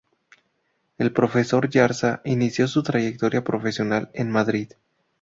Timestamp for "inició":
2.25-2.67